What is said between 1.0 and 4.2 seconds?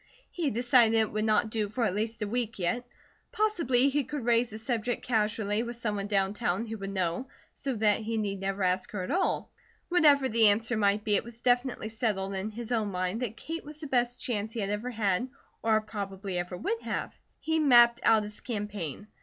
would not do for at least a week yet; possibly he